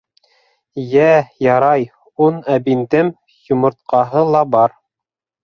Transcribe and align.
Йә, 0.83 1.03
ярай, 1.47 1.85
он 2.29 2.41
әбиндем, 2.55 3.13
йомортҡаһы 3.51 4.27
ла 4.33 4.43
бар. 4.57 4.77